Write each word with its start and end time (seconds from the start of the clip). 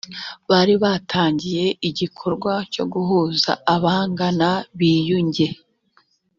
bari 0.49 0.73
batangiye 0.83 1.65
igikorwa 1.89 2.53
cyo 2.73 2.83
guhuza 2.93 3.51
abangana 3.73 4.49
biyunge. 4.77 5.47